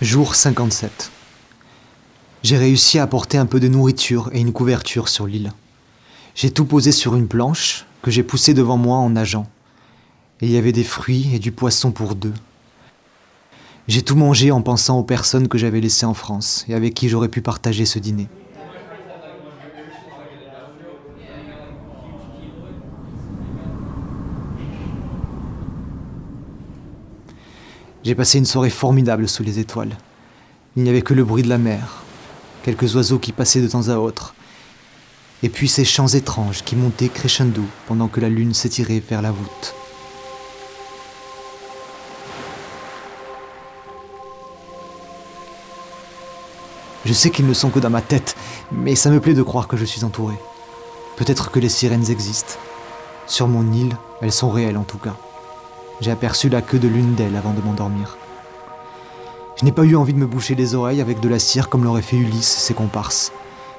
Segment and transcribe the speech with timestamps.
[0.00, 1.10] Jour 57.
[2.44, 5.50] J'ai réussi à apporter un peu de nourriture et une couverture sur l'île.
[6.36, 9.50] J'ai tout posé sur une planche que j'ai poussée devant moi en nageant.
[10.40, 12.34] Il y avait des fruits et du poisson pour deux.
[13.88, 17.08] J'ai tout mangé en pensant aux personnes que j'avais laissées en France et avec qui
[17.08, 18.28] j'aurais pu partager ce dîner.
[28.04, 29.96] J'ai passé une soirée formidable sous les étoiles.
[30.76, 32.04] Il n'y avait que le bruit de la mer,
[32.62, 34.34] quelques oiseaux qui passaient de temps à autre,
[35.42, 39.32] et puis ces chants étranges qui montaient crescendo pendant que la lune s'étirait vers la
[39.32, 39.74] voûte.
[47.04, 48.36] Je sais qu'ils ne sont que dans ma tête,
[48.70, 50.34] mais ça me plaît de croire que je suis entouré.
[51.16, 52.54] Peut-être que les sirènes existent.
[53.26, 55.16] Sur mon île, elles sont réelles en tout cas.
[56.00, 58.16] J'ai aperçu la queue de l'une d'elles avant de m'endormir.
[59.56, 61.82] Je n'ai pas eu envie de me boucher les oreilles avec de la cire comme
[61.82, 63.32] l'aurait fait Ulysse ses comparses.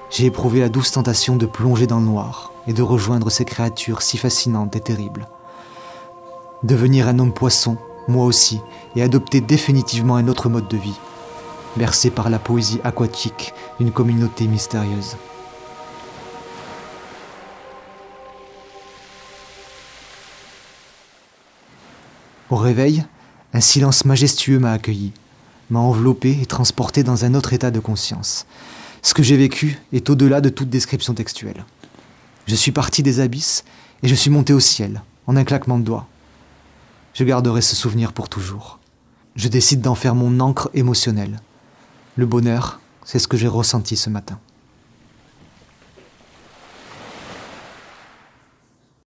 [0.09, 4.01] J'ai éprouvé la douce tentation de plonger dans le noir et de rejoindre ces créatures
[4.01, 5.29] si fascinantes et terribles.
[6.63, 7.77] Devenir un homme poisson,
[8.09, 8.59] moi aussi,
[8.97, 10.99] et adopter définitivement un autre mode de vie,
[11.77, 15.15] bercé par la poésie aquatique d'une communauté mystérieuse.
[22.49, 23.05] Au réveil,
[23.53, 25.11] un silence majestueux m'a accueilli,
[25.69, 28.47] m'a enveloppé et transporté dans un autre état de conscience.
[29.03, 31.63] Ce que j'ai vécu est au-delà de toute description textuelle.
[32.47, 33.63] Je suis parti des abysses
[34.01, 36.07] et je suis monté au ciel, en un claquement de doigts.
[37.13, 38.79] Je garderai ce souvenir pour toujours.
[39.35, 41.39] Je décide d'en faire mon encre émotionnelle.
[42.15, 44.39] Le bonheur, c'est ce que j'ai ressenti ce matin.